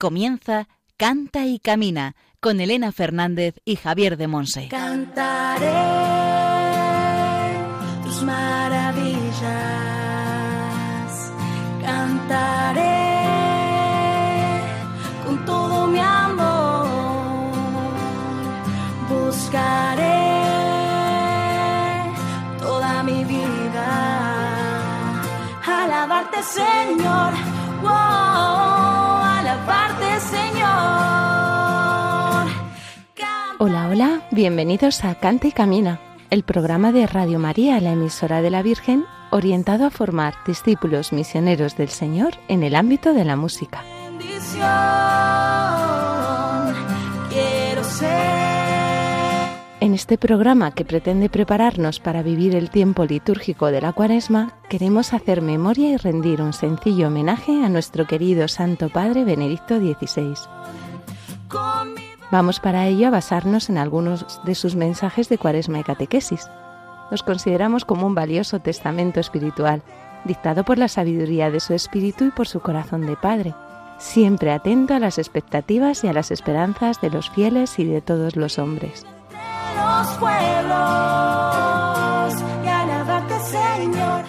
[0.00, 0.66] Comienza
[0.96, 4.68] Canta y Camina con Elena Fernández y Javier de Monse.
[4.68, 5.68] Cantaré
[8.02, 9.42] tus maravillas,
[11.84, 12.80] cantaré
[15.26, 17.52] con todo mi amor,
[19.06, 20.08] buscaré
[22.58, 23.84] toda mi vida,
[25.66, 27.34] alabarte Señor,
[29.60, 30.70] alabarte Señor.
[33.58, 38.50] Hola, hola, bienvenidos a Canta y Camina, el programa de Radio María, la emisora de
[38.50, 43.82] la Virgen, orientado a formar discípulos misioneros del Señor en el ámbito de la música.
[44.18, 44.64] bendición
[47.28, 48.59] quiero ser.
[49.80, 55.14] En este programa que pretende prepararnos para vivir el tiempo litúrgico de la Cuaresma, queremos
[55.14, 60.34] hacer memoria y rendir un sencillo homenaje a nuestro querido Santo Padre Benedicto XVI.
[62.30, 66.50] Vamos para ello a basarnos en algunos de sus mensajes de Cuaresma y Catequesis.
[67.10, 69.82] Los consideramos como un valioso testamento espiritual,
[70.26, 73.54] dictado por la sabiduría de su espíritu y por su corazón de Padre,
[73.96, 78.36] siempre atento a las expectativas y a las esperanzas de los fieles y de todos
[78.36, 79.06] los hombres.
[79.80, 80.68] De los pueblos
[82.64, 84.24] y alabarte Señor.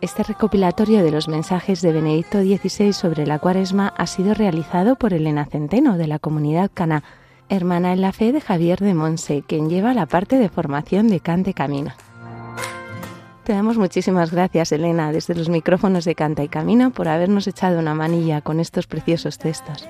[0.00, 5.14] Este recopilatorio de los mensajes de Benedicto XVI sobre la Cuaresma ha sido realizado por
[5.14, 7.02] Elena Centeno de la comunidad Cana,
[7.48, 11.20] hermana en la fe de Javier de Monse, quien lleva la parte de formación de
[11.20, 11.96] Cante Camina.
[13.44, 17.78] Te damos muchísimas gracias, Elena, desde los micrófonos de Canta y Camino, por habernos echado
[17.78, 19.86] una manilla con estos preciosos textos.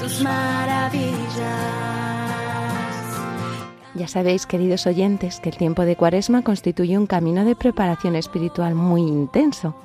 [0.00, 1.11] Tus maravillas.
[4.02, 8.74] Ya sabéis, queridos oyentes, que el tiempo de Cuaresma constituye un camino de preparación espiritual
[8.74, 9.76] muy intenso,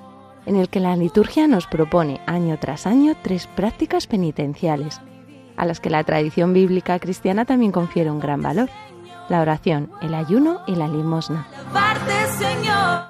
[0.47, 4.99] en el que la liturgia nos propone año tras año tres prácticas penitenciales,
[5.55, 8.71] a las que la tradición bíblica cristiana también confiere un gran valor,
[9.29, 11.45] la oración, el ayuno y la limosna.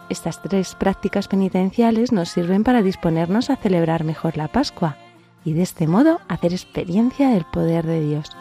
[0.10, 4.98] Estas tres prácticas penitenciales nos sirven para disponernos a celebrar mejor la Pascua
[5.46, 8.36] y de este modo hacer experiencia del poder de Dios.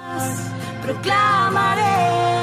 [0.83, 2.36] Proclamaré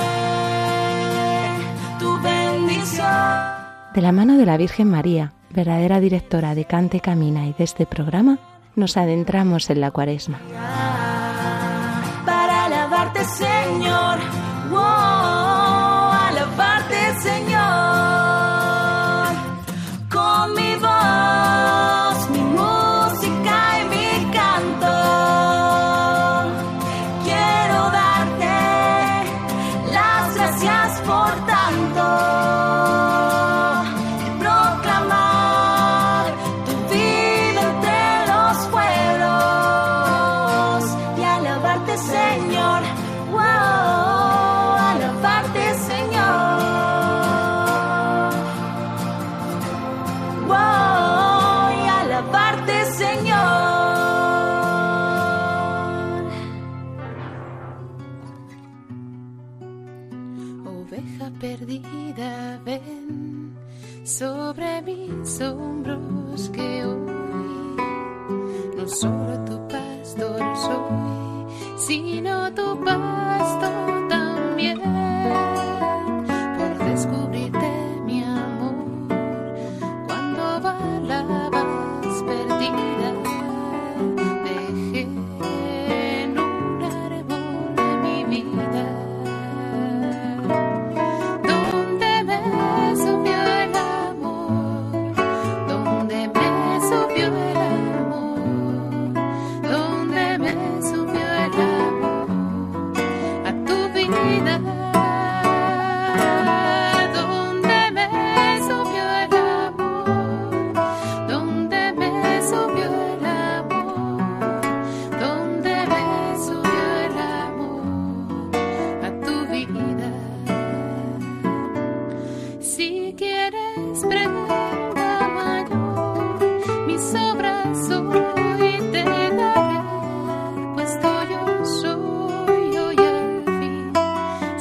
[3.93, 7.85] De la mano de la Virgen María, verdadera directora de Cante Camina y de este
[7.85, 8.39] programa,
[8.75, 10.39] nos adentramos en la Cuaresma.
[12.25, 12.69] para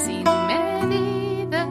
[0.05, 1.63] sin medida.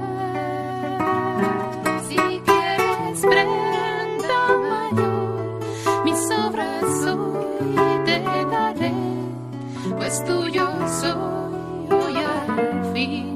[2.08, 2.18] Si
[2.48, 5.60] quieres prenda mayor,
[6.06, 7.76] mis obras hoy
[8.06, 8.18] te
[8.52, 8.94] daré,
[9.98, 10.68] pues tuyo
[11.02, 13.31] soy hoy al fin,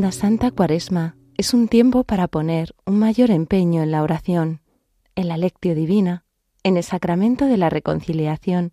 [0.00, 4.62] La Santa Cuaresma es un tiempo para poner un mayor empeño en la oración,
[5.14, 6.24] en la lectio divina,
[6.62, 8.72] en el sacramento de la reconciliación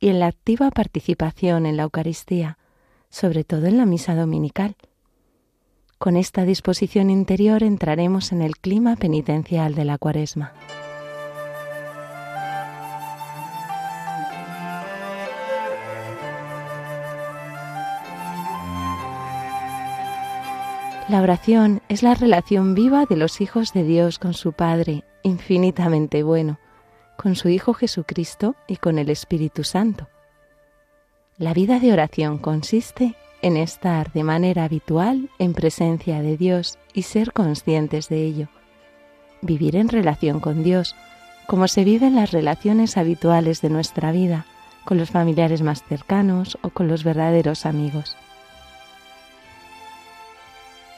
[0.00, 2.58] y en la activa participación en la Eucaristía,
[3.08, 4.74] sobre todo en la misa dominical.
[5.98, 10.54] Con esta disposición interior entraremos en el clima penitencial de la Cuaresma.
[21.06, 26.22] La oración es la relación viva de los hijos de Dios con su Padre, infinitamente
[26.22, 26.58] bueno,
[27.18, 30.08] con su Hijo Jesucristo y con el Espíritu Santo.
[31.36, 37.02] La vida de oración consiste en estar de manera habitual en presencia de Dios y
[37.02, 38.48] ser conscientes de ello.
[39.42, 40.96] Vivir en relación con Dios,
[41.46, 44.46] como se viven las relaciones habituales de nuestra vida,
[44.86, 48.16] con los familiares más cercanos o con los verdaderos amigos.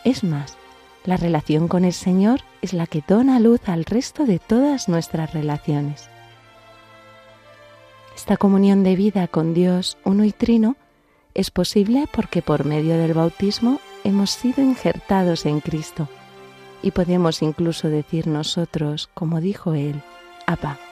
[0.07, 0.57] Es más,
[1.05, 5.33] la relación con el Señor es la que dona luz al resto de todas nuestras
[5.35, 6.09] relaciones.
[8.15, 10.77] Esta comunión de vida con Dios uno y trino
[11.35, 16.09] es posible porque por medio del bautismo hemos sido injertados en Cristo
[16.85, 20.01] y podemos incluso decir nosotros, como dijo Él,
[20.47, 20.86] Abba.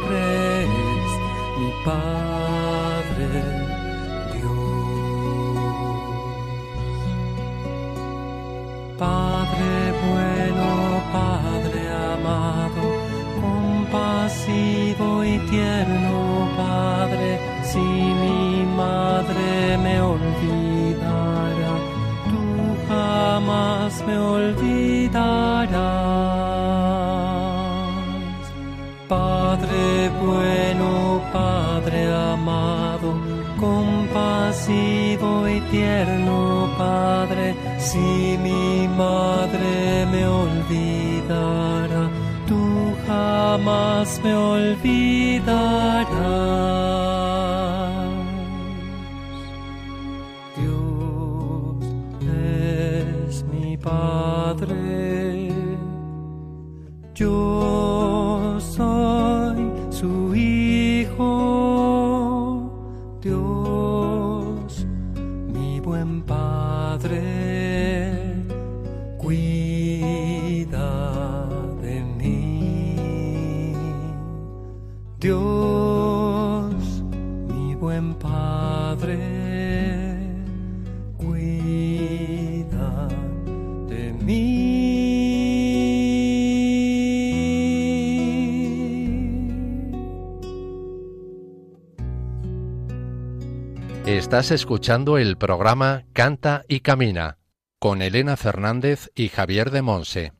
[0.00, 0.66] Siempre
[1.58, 3.42] mi Padre.
[8.98, 10.66] Padre bueno,
[11.12, 11.80] Padre
[12.12, 12.82] amado,
[13.40, 21.72] compasivo y tierno Padre, si mi madre me olvidara,
[22.28, 25.49] tú jamás me olvidarás.
[34.70, 42.10] Compasivo y tierno Padre, si mi madre me olvidara,
[42.46, 44.80] tú jamás me olvidarás.
[94.30, 97.38] Estás escuchando el programa Canta y Camina
[97.80, 100.32] con Elena Fernández y Javier de Monse.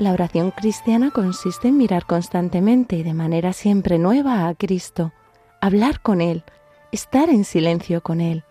[0.00, 5.12] La oración cristiana consiste en mirar constantemente y de manera siempre nueva a Cristo,
[5.60, 6.42] hablar con Él,
[6.90, 8.42] estar en silencio con Él,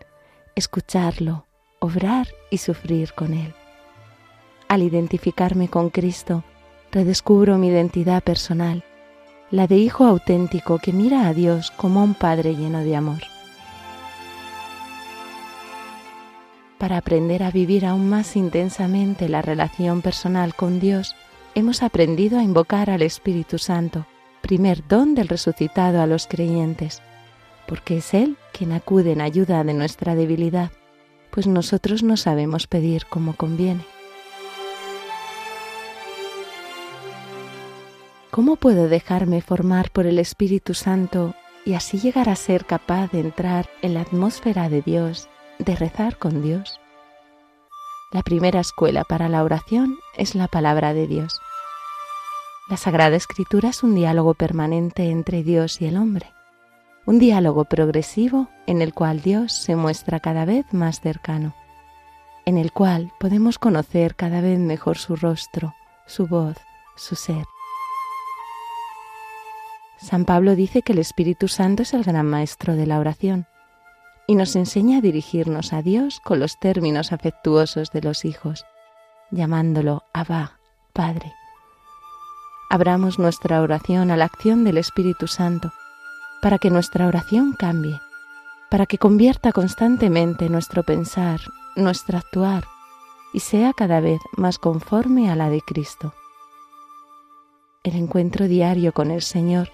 [0.55, 1.45] escucharlo,
[1.81, 3.53] obrar y sufrir con Él.
[4.67, 6.43] Al identificarme con Cristo,
[6.91, 8.83] redescubro mi identidad personal,
[9.49, 13.21] la de hijo auténtico que mira a Dios como a un Padre lleno de amor.
[16.77, 21.15] Para aprender a vivir aún más intensamente la relación personal con Dios,
[21.55, 24.05] hemos aprendido a invocar al Espíritu Santo,
[24.41, 27.01] primer don del resucitado a los creyentes,
[27.67, 30.71] porque es Él quien acude en ayuda de nuestra debilidad,
[31.31, 33.96] pues nosotros no sabemos pedir como conviene.
[38.31, 41.33] ¿Cómo puedo dejarme formar por el Espíritu Santo
[41.65, 45.29] y así llegar a ser capaz de entrar en la atmósfera de Dios,
[45.59, 46.79] de rezar con Dios?
[48.11, 51.39] La primera escuela para la oración es la palabra de Dios.
[52.69, 56.33] La Sagrada Escritura es un diálogo permanente entre Dios y el hombre,
[57.05, 61.55] un diálogo progresivo en el cual Dios se muestra cada vez más cercano,
[62.45, 65.73] en el cual podemos conocer cada vez mejor su rostro,
[66.05, 66.57] su voz,
[66.97, 67.45] su ser.
[69.99, 73.47] San Pablo dice que el Espíritu Santo es el gran maestro de la oración
[74.27, 78.65] y nos enseña a dirigirnos a Dios con los términos afectuosos de los hijos,
[79.31, 80.59] llamándolo Abba,
[80.93, 81.33] Padre.
[82.69, 85.71] Abramos nuestra oración a la acción del Espíritu Santo,
[86.41, 87.97] para que nuestra oración cambie,
[88.69, 91.39] para que convierta constantemente nuestro pensar,
[91.77, 92.65] nuestro actuar,
[93.33, 96.13] y sea cada vez más conforme a la de Cristo.
[97.83, 99.69] El encuentro diario con el Señor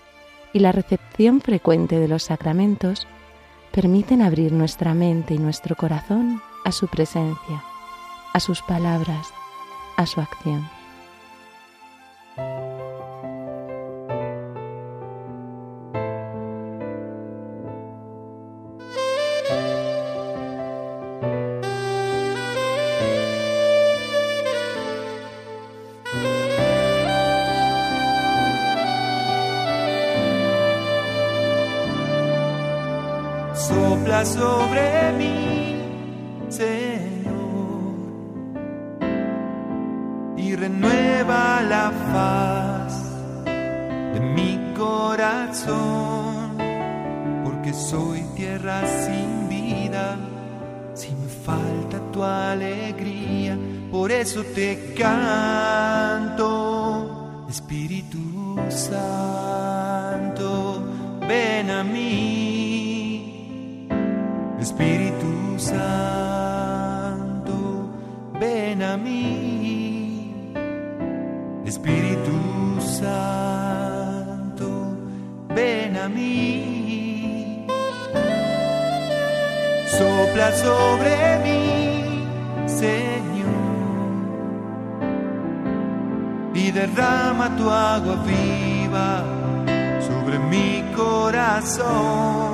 [0.54, 3.08] y la recepción frecuente de los sacramentos
[3.72, 7.64] permiten abrir nuestra mente y nuestro corazón a su presencia,
[8.34, 9.34] a sus palabras,
[9.98, 10.70] a su acción.
[34.24, 35.82] Sobre mí,
[36.48, 37.34] Señor,
[40.38, 42.94] y renueva la faz
[44.14, 46.56] de mi corazón,
[47.44, 50.16] porque soy tierra sin vida,
[50.94, 53.58] si me falta tu alegría,
[53.92, 56.46] por eso te canto,
[57.50, 60.82] Espíritu Santo,
[61.28, 62.43] ven a mí.
[64.74, 65.86] Espíritu Santo,
[68.40, 70.52] ven a mí.
[71.64, 72.34] Espíritu
[72.82, 74.66] Santo,
[75.50, 77.68] ven a mí.
[79.86, 82.26] Sopla sobre mí,
[82.66, 83.54] Señor,
[86.56, 89.24] y derrama tu agua viva
[90.02, 92.53] sobre mi corazón,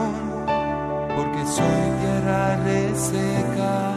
[1.55, 3.95] soy tierra reseca.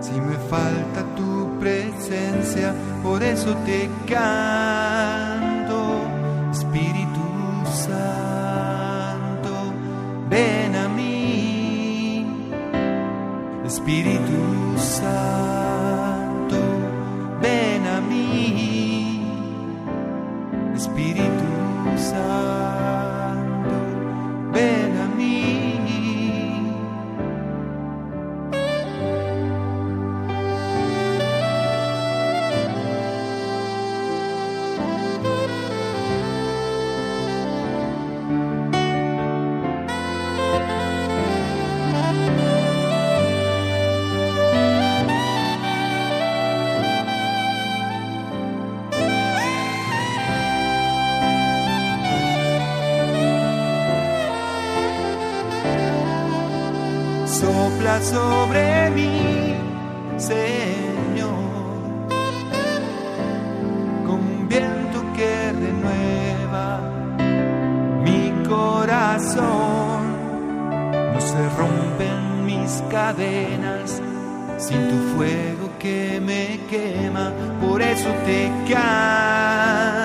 [0.00, 5.80] Si me falta tu presencia, por eso te canto,
[6.52, 7.26] Espíritu
[7.86, 9.52] Santo,
[10.30, 12.26] ven a mí,
[13.66, 14.27] Espíritu
[69.18, 74.00] No se rompen mis cadenas
[74.58, 79.97] sin tu fuego que me quema, por eso te canto,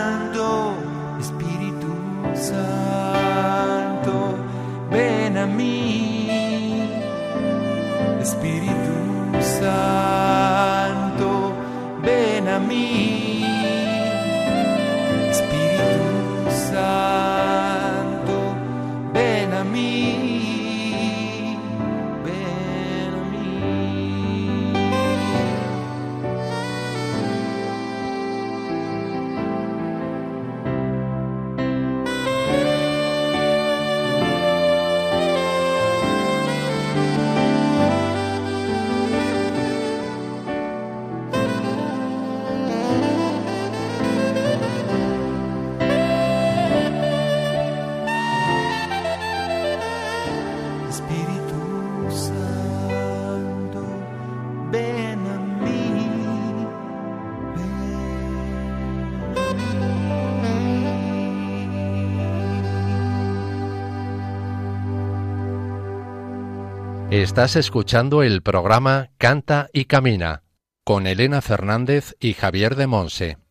[67.33, 70.43] Estás escuchando el programa Canta y Camina
[70.83, 73.42] con Elena Fernández y Javier de Monse.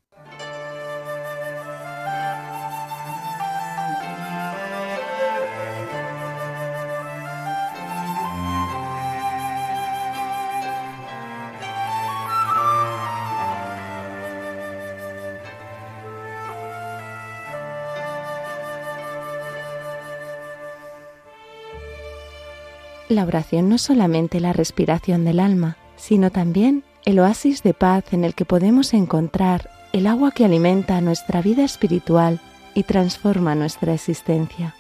[23.13, 28.15] La oración no es solamente la respiración del alma, sino también el oasis de paz
[28.15, 32.41] en el que podemos encontrar el agua que alimenta nuestra vida espiritual
[32.73, 34.75] y transforma nuestra existencia.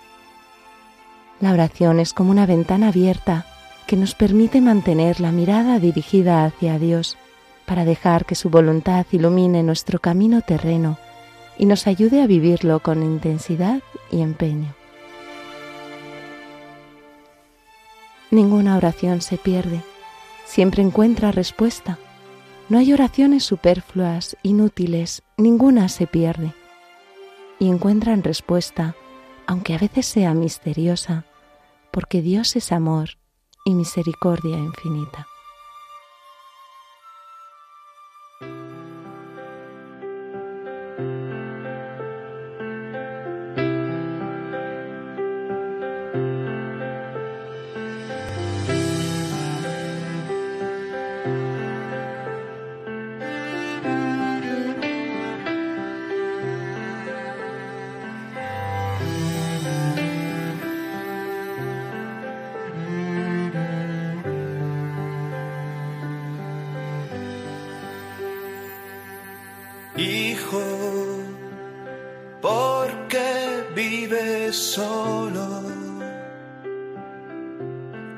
[1.41, 3.45] La oración es como una ventana abierta
[3.87, 7.19] que nos permite mantener la mirada dirigida hacia Dios
[7.67, 10.97] para dejar que su voluntad ilumine nuestro camino terreno
[11.59, 14.75] y nos ayude a vivirlo con intensidad y empeño.
[18.33, 19.83] Ninguna oración se pierde,
[20.47, 21.99] siempre encuentra respuesta.
[22.71, 26.55] No hay oraciones superfluas, inútiles, ninguna se pierde.
[27.59, 28.97] Y encuentran respuesta,
[29.47, 31.27] aunque a veces sea misteriosa,
[31.91, 33.19] porque Dios es amor
[33.67, 35.27] y misericordia infinita.
[69.97, 70.63] hijo,
[72.41, 75.63] porque vives solo.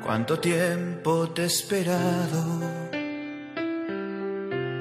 [0.03, 2.61] Cuánto tiempo te he esperado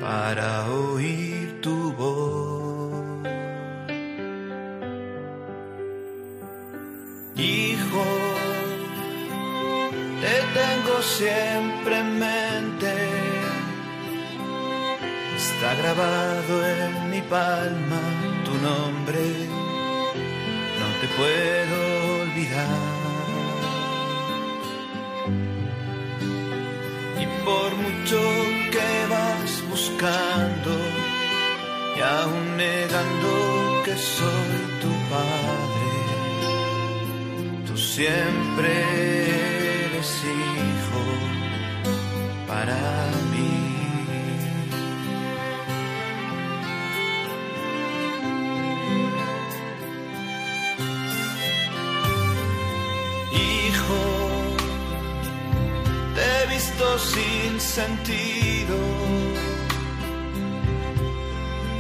[0.02, 3.28] para oír tu voz,
[7.36, 8.04] hijo.
[10.22, 11.53] Te tengo siempre
[15.64, 18.02] Está grabado en mi palma
[18.44, 19.22] tu nombre,
[20.80, 21.78] no te puedo
[22.22, 22.82] olvidar.
[27.24, 28.20] Y por mucho
[28.74, 30.72] que vas buscando
[31.96, 33.32] y aún negando
[33.86, 35.92] que soy tu padre,
[37.68, 38.70] tú siempre
[39.86, 41.04] eres hijo
[42.50, 42.82] para
[43.32, 43.33] mí.
[57.04, 58.78] Sin sentido,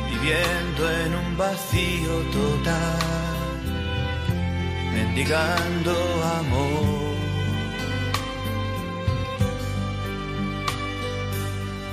[0.10, 3.60] viviendo en un vacío total,
[4.94, 5.94] mendigando
[6.40, 7.14] amor.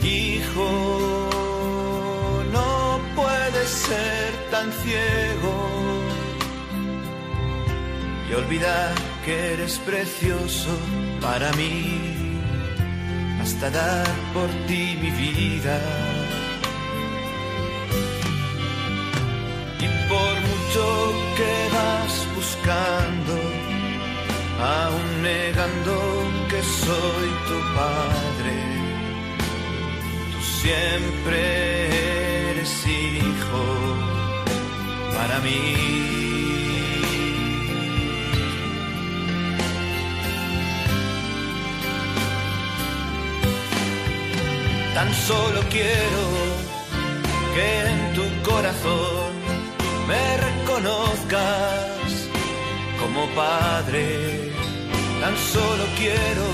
[0.03, 1.29] Hijo,
[2.53, 5.55] no puedes ser tan ciego
[8.29, 10.71] y olvidar que eres precioso
[11.21, 12.30] para mí,
[13.51, 15.77] hasta dar por ti mi vida.
[19.85, 20.85] Y por mucho
[21.39, 23.35] que vas buscando,
[24.79, 25.95] aún negando
[26.51, 28.57] que soy tu padre,
[30.33, 31.41] tú siempre
[32.51, 33.65] eres hijo
[35.17, 36.30] para mí.
[45.01, 46.23] Tan solo quiero
[47.55, 49.33] que en tu corazón
[50.07, 52.09] me reconozcas
[53.01, 54.53] como padre.
[55.23, 56.47] Tan solo quiero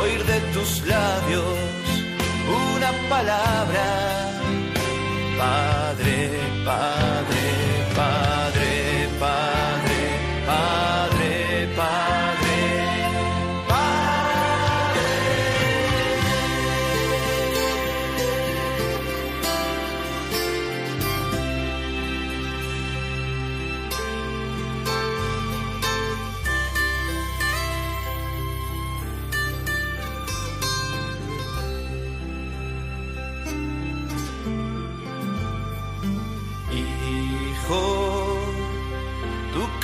[0.00, 1.58] oír de tus labios
[2.76, 3.86] una palabra.
[5.36, 6.30] Padre,
[6.64, 7.42] padre,
[7.96, 9.47] padre, padre,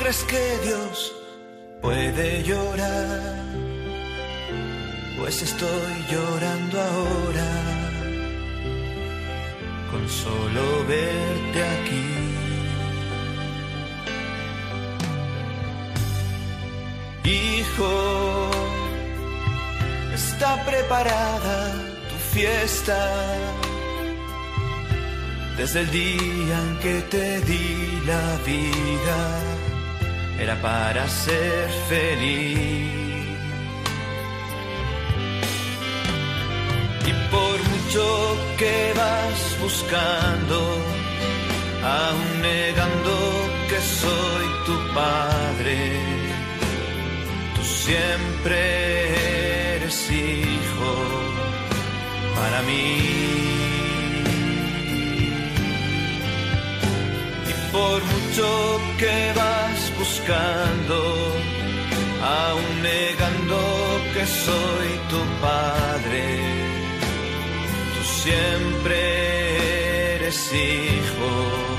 [0.05, 1.13] crees que Dios
[1.81, 3.43] puede llorar?
[5.19, 7.51] Pues estoy llorando ahora
[9.91, 12.09] con solo verte aquí.
[17.25, 18.51] Hijo,
[20.13, 21.73] está preparada
[22.11, 23.01] tu fiesta
[25.57, 29.21] desde el día en que te di la vida,
[30.39, 32.91] era para ser feliz.
[37.07, 40.59] Y por mucho que vas buscando,
[41.99, 43.15] aún negando
[43.69, 45.79] que soy tu padre,
[47.55, 50.93] tú siempre eres hijo
[52.37, 53.45] para mí.
[57.75, 59.64] por mucho que vas
[59.99, 60.97] buscando,
[62.23, 63.59] aún negando
[64.15, 66.25] que soy tu padre,
[67.95, 68.97] tú siempre
[70.17, 71.75] eres hijo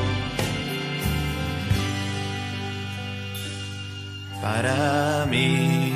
[4.42, 5.95] para mí.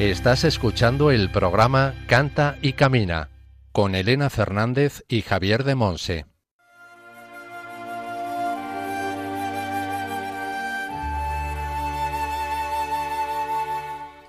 [0.00, 3.28] Estás escuchando el programa Canta y Camina
[3.70, 6.24] con Elena Fernández y Javier de Monse.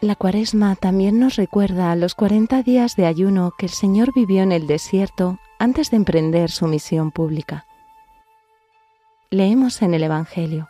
[0.02, 4.52] La cuaresma también nos recuerda los 40 días de ayuno que el Señor vivió en
[4.52, 7.66] el desierto antes de emprender su misión pública.
[9.30, 10.68] Leemos en el Evangelio.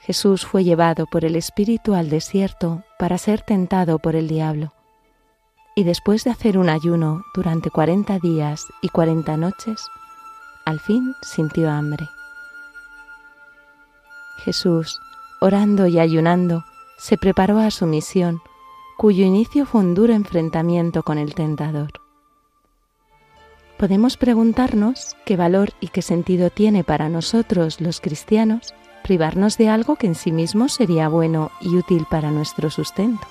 [0.00, 4.72] Jesús fue llevado por el Espíritu al desierto para ser tentado por el diablo.
[5.78, 9.80] y después de hacer un ayuno durante cuarenta días y cuarenta noches,
[10.64, 12.04] al fin sintió hambre.
[14.38, 14.98] Jesús,
[15.40, 16.64] orando y ayunando,
[16.98, 18.42] se preparó a su misión,
[18.96, 21.92] cuyo inicio fue un duro enfrentamiento con el tentador.
[23.78, 28.74] Podemos preguntarnos qué valor y qué sentido tiene para nosotros los cristianos
[29.08, 33.26] privarnos de algo que en sí mismo sería bueno y útil para nuestro sustento.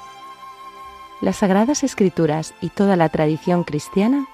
[1.22, 4.26] Las Sagradas Escrituras y toda la tradición cristiana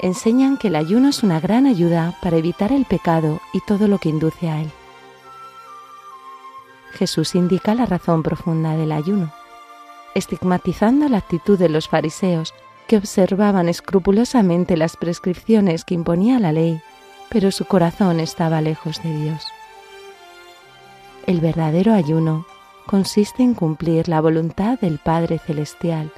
[0.00, 3.98] enseñan que el ayuno es una gran ayuda para evitar el pecado y todo lo
[3.98, 4.70] que induce a él.
[6.92, 9.30] Jesús indica la razón profunda del ayuno,
[10.14, 12.54] estigmatizando la actitud de los fariseos
[12.86, 16.80] que observaban escrupulosamente las prescripciones que imponía la ley,
[17.28, 19.44] pero su corazón estaba lejos de Dios.
[21.26, 22.46] El verdadero ayuno
[22.86, 26.10] consiste en cumplir la voluntad del Padre Celestial,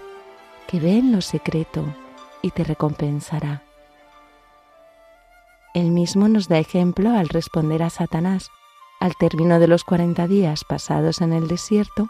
[0.66, 1.84] que ve en lo secreto
[2.40, 3.62] y te recompensará.
[5.74, 8.50] Él mismo nos da ejemplo al responder a Satanás,
[9.00, 12.08] al término de los cuarenta días pasados en el desierto,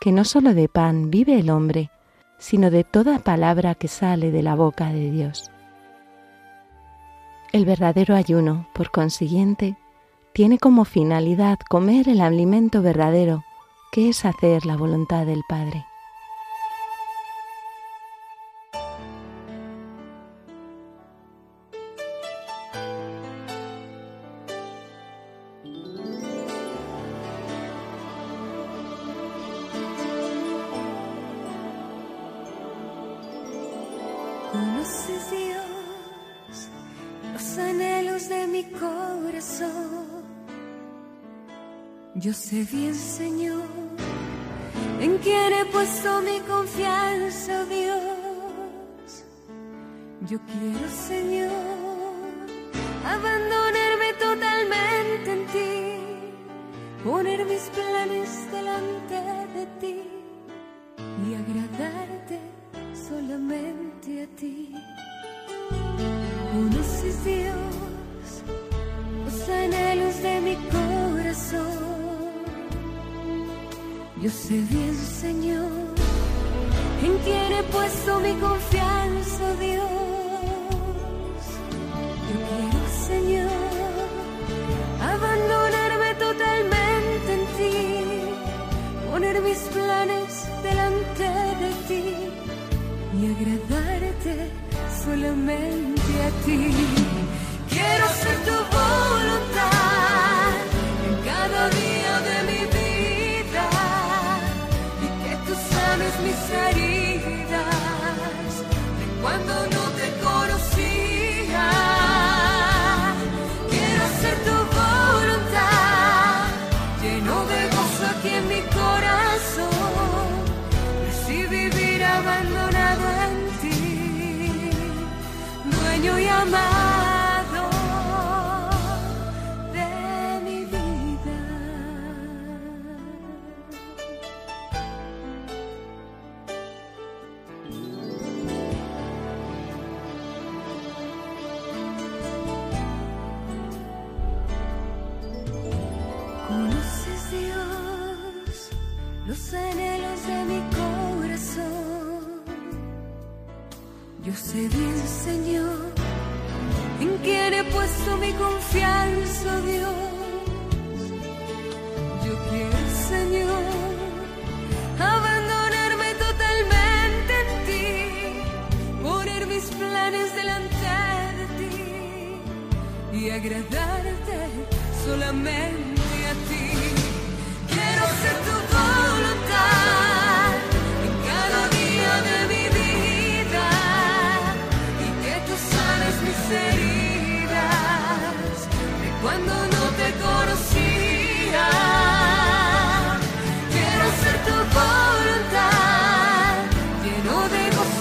[0.00, 1.90] que no sólo de pan vive el hombre,
[2.38, 5.50] sino de toda palabra que sale de la boca de Dios.
[7.52, 9.76] El verdadero ayuno, por consiguiente,
[10.34, 13.44] tiene como finalidad comer el alimento verdadero,
[13.92, 15.86] que es hacer la voluntad del Padre.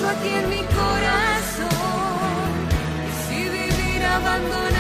[0.09, 1.69] Aquí en mi corazón.
[3.27, 4.72] Si vivir abandonado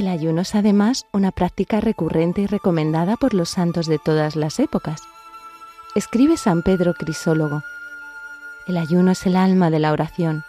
[0.00, 4.58] El ayuno es además una práctica recurrente y recomendada por los santos de todas las
[4.58, 5.02] épocas.
[5.94, 7.62] Escribe San Pedro Crisólogo.
[8.66, 10.42] El ayuno es el alma de la oración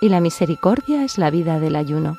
[0.00, 2.18] y la misericordia es la vida del ayuno.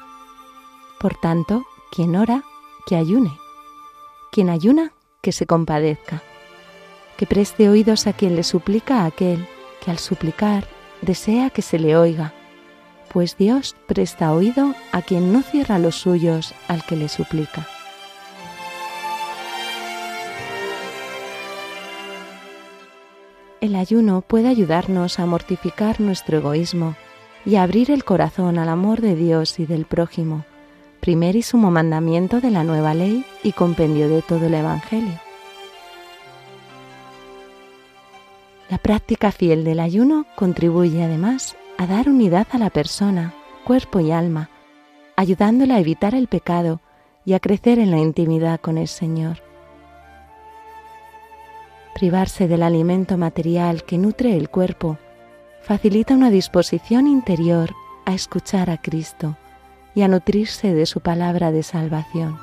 [1.02, 2.42] Por tanto, quien ora,
[2.86, 3.38] que ayune.
[4.32, 6.22] Quien ayuna, que se compadezca.
[7.18, 9.46] Que preste oídos a quien le suplica a aquel
[9.84, 10.70] que al suplicar
[11.02, 12.34] desea que se le oiga
[13.12, 17.68] pues Dios presta oído a quien no cierra los suyos al que le suplica.
[23.62, 26.96] El ayuno puede ayudarnos a mortificar nuestro egoísmo
[27.46, 30.46] y abrir el corazón al amor de Dios y del prójimo,
[31.00, 35.20] primer y sumo mandamiento de la nueva ley y compendio de todo el Evangelio.
[38.70, 43.34] La práctica fiel del ayuno contribuye además a dar unidad a la persona,
[43.66, 44.50] cuerpo y alma,
[45.22, 46.82] ayudándola a evitar el pecado
[47.26, 49.38] y a crecer en la intimidad con el Señor.
[51.94, 54.98] Privarse del alimento material que nutre el cuerpo
[55.62, 57.70] facilita una disposición interior
[58.06, 59.38] a escuchar a Cristo
[59.94, 62.40] y a nutrirse de su palabra de salvación.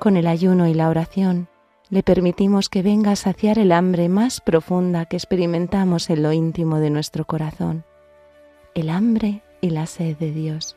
[0.00, 1.46] Con el ayuno y la oración,
[1.88, 6.80] le permitimos que venga a saciar el hambre más profunda que experimentamos en lo íntimo
[6.80, 7.84] de nuestro corazón,
[8.74, 10.76] el hambre y la sed de Dios.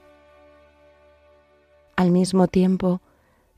[1.95, 3.01] Al mismo tiempo,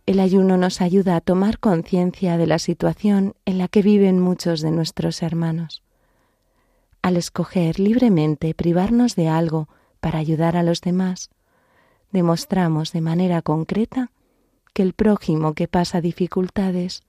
[0.05, 4.62] el ayuno nos ayuda a tomar conciencia de la situación en la que viven muchos
[4.62, 5.84] de nuestros hermanos.
[7.01, 11.29] Al escoger libremente privarnos de algo para ayudar a los demás,
[12.12, 14.12] demostramos de manera concreta
[14.73, 17.03] que el prójimo que pasa dificultades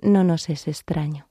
[0.00, 1.26] no nos es extraño.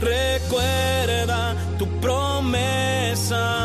[0.00, 3.57] Recuerda tu promesa,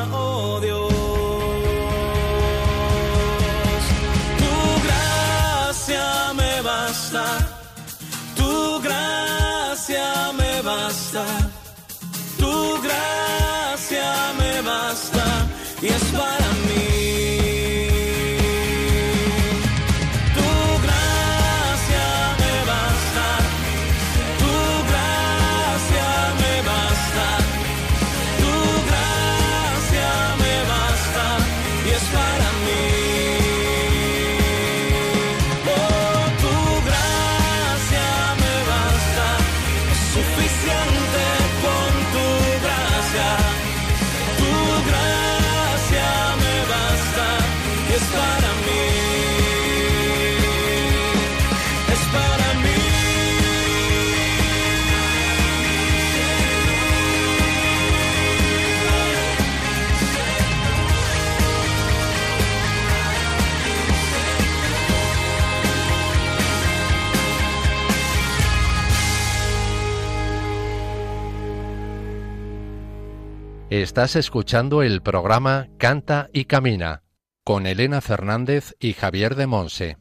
[73.84, 77.04] Estás escuchando el programa Canta y Camina
[77.44, 79.98] con Elena Fernández y Javier de Monse.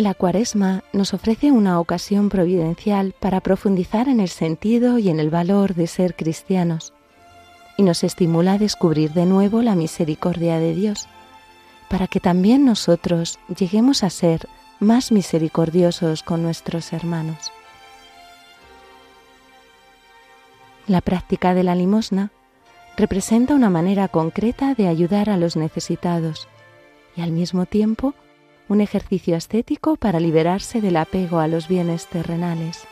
[0.00, 5.28] La cuaresma nos ofrece una ocasión providencial para profundizar en el sentido y en el
[5.28, 6.94] valor de ser cristianos
[7.76, 11.06] y nos estimula a descubrir de nuevo la misericordia de Dios,
[11.90, 14.48] para que también nosotros lleguemos a ser
[14.78, 17.52] más misericordiosos con nuestros hermanos.
[20.86, 22.30] La práctica de la limosna
[22.96, 26.48] representa una manera concreta de ayudar a los necesitados
[27.16, 28.14] y al mismo tiempo
[28.70, 32.84] un ejercicio estético para liberarse del apego a los bienes terrenales.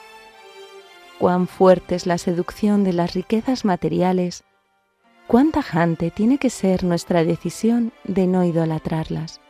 [1.20, 4.42] Cuán fuerte es la seducción de las riquezas materiales,
[5.28, 9.40] cuán tajante tiene que ser nuestra decisión de no idolatrarlas.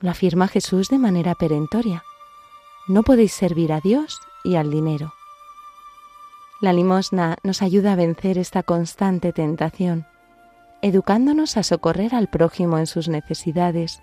[0.00, 2.02] Lo afirma Jesús de manera perentoria.
[2.88, 5.14] No podéis servir a Dios y al dinero.
[6.60, 10.09] La limosna nos ayuda a vencer esta constante tentación
[10.82, 14.02] educándonos a socorrer al prójimo en sus necesidades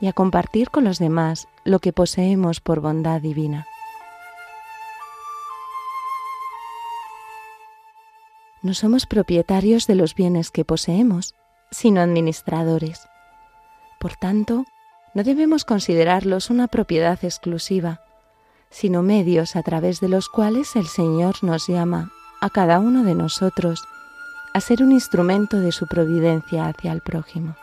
[0.00, 3.66] y a compartir con los demás lo que poseemos por bondad divina.
[8.62, 11.34] No somos propietarios de los bienes que poseemos,
[11.70, 13.08] sino administradores.
[13.98, 14.64] Por tanto,
[15.14, 18.00] no debemos considerarlos una propiedad exclusiva,
[18.70, 23.14] sino medios a través de los cuales el Señor nos llama a cada uno de
[23.14, 23.82] nosotros
[24.52, 27.56] a ser un instrumento de su providencia hacia el prójimo.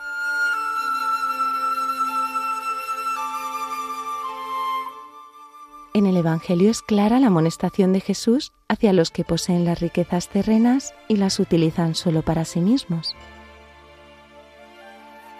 [5.94, 10.28] En el Evangelio es clara la amonestación de Jesús hacia los que poseen las riquezas
[10.28, 13.16] terrenas y las utilizan solo para sí mismos.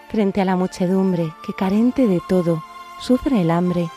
[0.09, 2.61] Frente a la muchedumbre que carente de todo
[2.99, 3.89] sufre el hambre,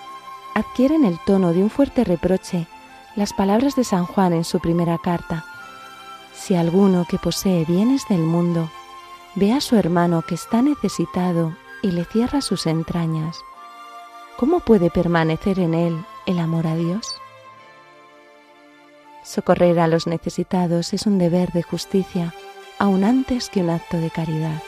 [0.54, 2.66] adquieren el tono de un fuerte reproche
[3.16, 5.44] las palabras de San Juan en su primera carta
[6.32, 8.70] si alguno que posee bienes del mundo
[9.34, 13.38] ve a su hermano que está necesitado y le cierra sus entrañas,
[14.36, 17.16] ¿cómo puede permanecer en él el amor a Dios?
[19.24, 22.34] Socorrer a los necesitados es un deber de justicia,
[22.78, 24.60] aun antes que un acto de caridad.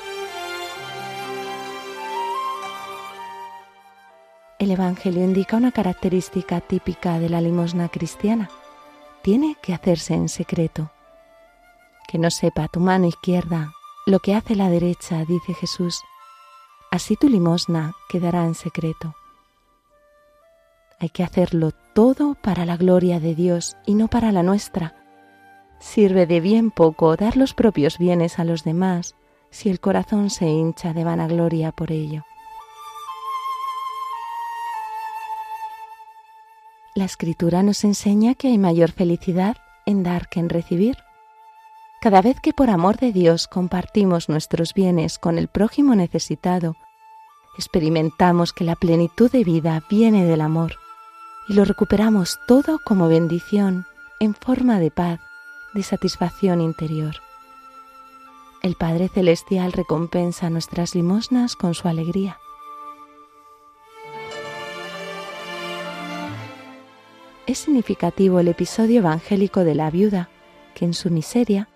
[4.61, 8.49] El Evangelio indica una característica típica de la limosna cristiana.
[9.23, 10.91] Tiene que hacerse en secreto
[12.09, 13.73] que no sepa tu mano izquierda
[14.07, 16.03] lo que hace la derecha, dice Jesús.
[16.91, 19.15] Así tu limosna quedará en secreto.
[21.01, 24.95] Hay que hacerlo todo para la gloria de Dios y no para la nuestra.
[25.81, 29.17] Sirve de bien poco dar los propios bienes a los demás
[29.51, 32.25] si el corazón se hincha de vanagloria por ello.
[36.95, 41.04] La escritura nos enseña que hay mayor felicidad en dar que en recibir.
[42.05, 46.77] Cada vez que por amor de Dios compartimos nuestros bienes con el prójimo necesitado,
[47.57, 50.75] experimentamos que la plenitud de vida viene del amor
[51.49, 53.87] y lo recuperamos todo como bendición
[54.21, 55.19] en forma de paz,
[55.73, 57.15] de satisfacción interior.
[58.63, 62.37] El Padre Celestial recompensa nuestras limosnas con su alegría.
[67.47, 70.29] Es significativo el episodio evangélico de la viuda,
[70.75, 71.71] que en su miseria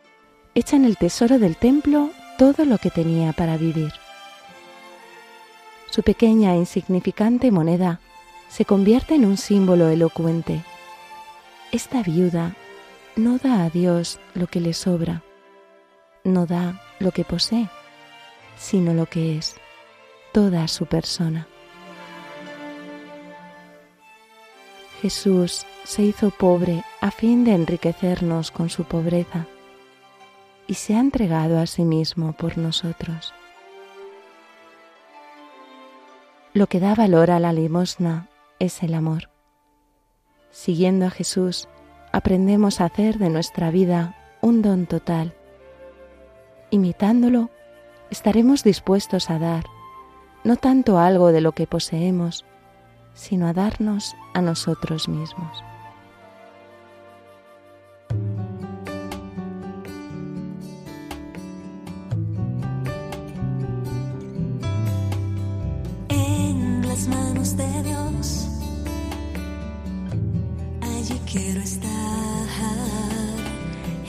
[0.59, 3.93] echa en el tesoro del templo todo lo que tenía para vivir.
[5.89, 8.01] Su pequeña e insignificante moneda
[8.49, 10.65] se convierte en un símbolo elocuente.
[11.71, 12.57] Esta viuda
[13.15, 15.23] no da a Dios lo que le sobra,
[16.25, 17.69] no da lo que posee,
[18.59, 19.55] sino lo que es,
[20.33, 21.47] toda su persona.
[25.03, 29.47] Jesús se hizo pobre a fin de enriquecernos con su pobreza
[30.69, 33.35] y se ha entregado a sí mismo por nosotros.
[36.53, 39.31] Lo que da valor a la limosna es el amor.
[40.51, 41.69] Siguiendo a Jesús,
[42.13, 45.35] aprendemos a hacer de nuestra vida un don total.
[46.71, 47.51] Imitándolo,
[48.11, 49.65] estaremos dispuestos a dar,
[50.45, 52.45] no tanto algo de lo que poseemos,
[53.15, 55.65] sino a darnos a nosotros mismos.
[66.99, 68.49] las manos de Dios.
[70.81, 71.91] Allí quiero estar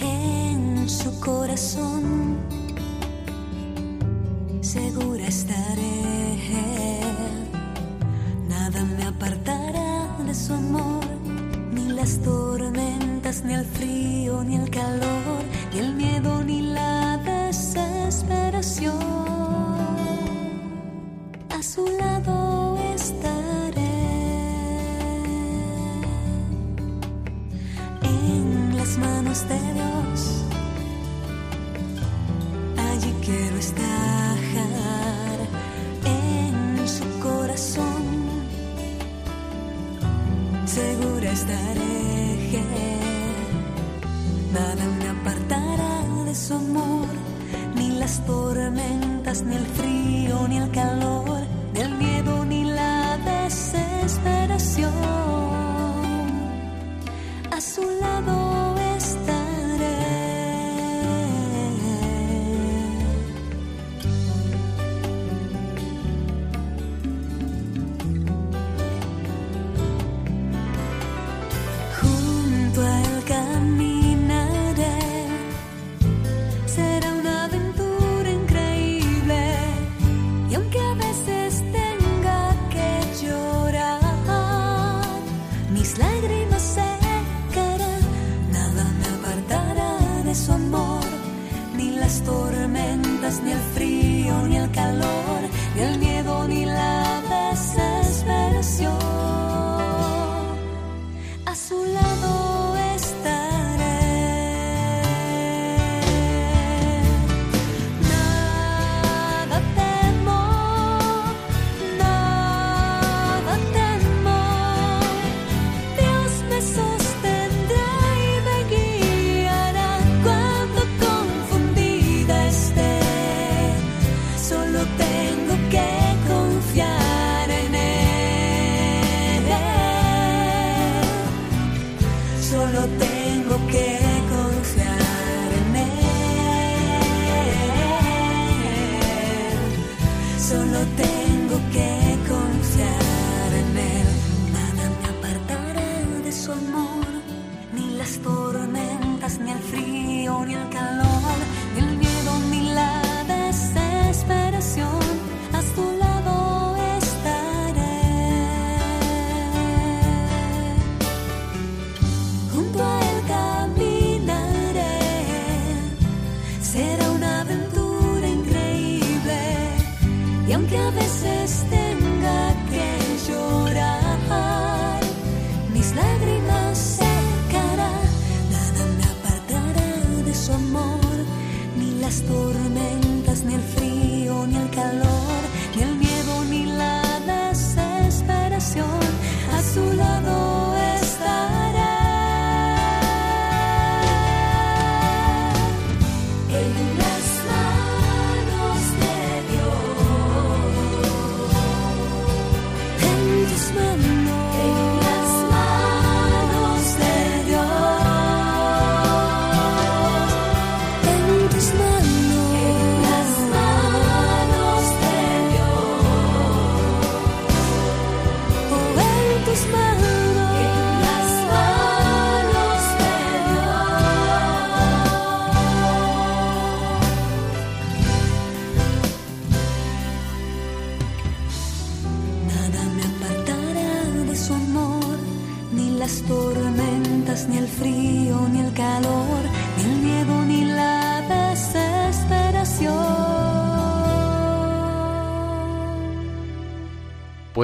[0.01, 2.37] en su corazón.
[4.61, 7.01] Segura estaré.
[8.47, 11.05] Nada me apartará de su amor,
[11.71, 15.18] ni las tormentas, ni el frío, ni el calor.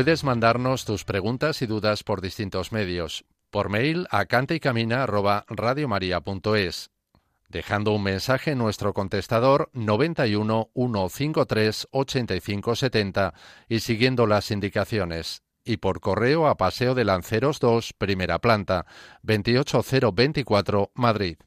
[0.05, 6.91] Puedes mandarnos tus preguntas y dudas por distintos medios, por mail a cantaycamina@radiomaria.es,
[7.49, 13.33] dejando un mensaje en nuestro contestador 91 153 85 70
[13.67, 15.41] y siguiendo las indicaciones.
[15.63, 18.85] Y por correo a Paseo de Lanceros 2, primera planta,
[19.23, 21.37] 28024, Madrid.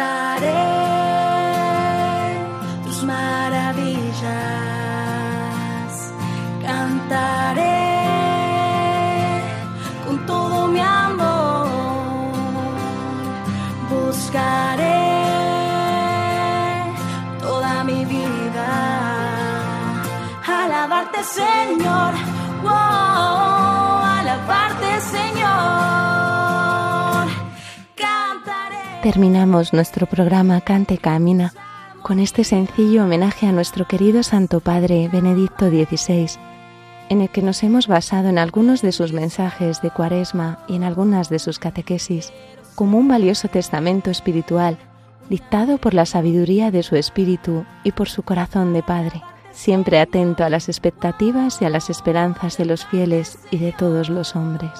[0.00, 0.64] cantaré
[2.84, 4.22] tus maravillas,
[6.62, 7.84] cantaré
[10.06, 11.68] con todo mi amor,
[13.90, 15.04] buscaré
[17.40, 18.68] toda mi vida,
[20.46, 22.29] alabarte Señor.
[29.02, 31.54] Terminamos nuestro programa Cante Camina
[32.02, 36.38] con este sencillo homenaje a nuestro querido Santo Padre Benedicto XVI,
[37.08, 40.84] en el que nos hemos basado en algunos de sus mensajes de Cuaresma y en
[40.84, 42.30] algunas de sus catequesis,
[42.74, 44.76] como un valioso testamento espiritual
[45.30, 50.44] dictado por la sabiduría de su espíritu y por su corazón de Padre, siempre atento
[50.44, 54.72] a las expectativas y a las esperanzas de los fieles y de todos los hombres.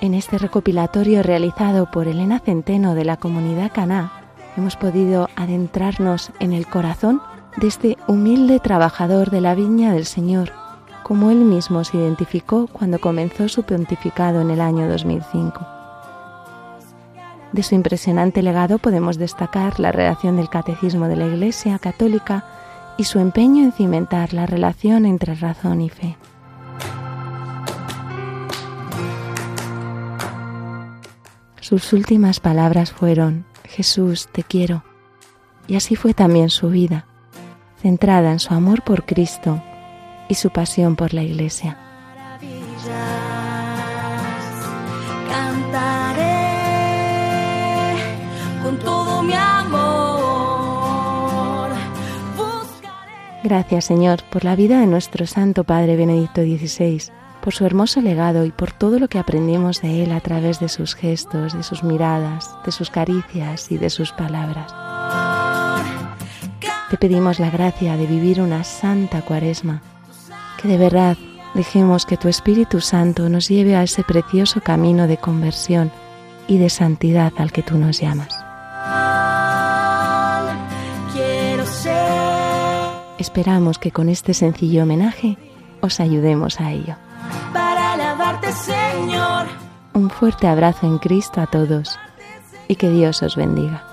[0.00, 4.10] En este recopilatorio realizado por Elena Centeno de la comunidad Caná,
[4.56, 7.20] hemos podido adentrarnos en el corazón
[7.58, 10.52] de este humilde trabajador de la viña del Señor,
[11.02, 15.66] como él mismo se identificó cuando comenzó su pontificado en el año 2005.
[17.52, 22.44] De su impresionante legado podemos destacar la redacción del Catecismo de la Iglesia Católica
[22.96, 26.16] y su empeño en cimentar la relación entre razón y fe.
[31.70, 34.82] Sus últimas palabras fueron, Jesús, te quiero.
[35.68, 37.06] Y así fue también su vida,
[37.80, 39.62] centrada en su amor por Cristo
[40.28, 41.78] y su pasión por la Iglesia.
[48.64, 50.10] con todo mi amor.
[53.44, 58.44] Gracias, Señor, por la vida de nuestro Santo Padre Benedicto XVI por su hermoso legado
[58.44, 61.82] y por todo lo que aprendimos de él a través de sus gestos, de sus
[61.82, 64.72] miradas, de sus caricias y de sus palabras.
[66.90, 69.82] Te pedimos la gracia de vivir una santa cuaresma,
[70.60, 71.16] que de verdad
[71.54, 75.90] dejemos que tu Espíritu Santo nos lleve a ese precioso camino de conversión
[76.48, 78.34] y de santidad al que tú nos llamas.
[83.18, 85.36] Esperamos que con este sencillo homenaje
[85.80, 86.96] os ayudemos a ello.
[88.52, 89.46] Señor.
[89.94, 91.98] Un fuerte abrazo en Cristo a todos
[92.68, 93.89] y que Dios os bendiga.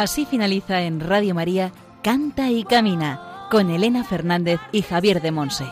[0.00, 1.72] Así finaliza en Radio María
[2.04, 5.64] Canta y Camina con Elena Fernández y Javier de Monse.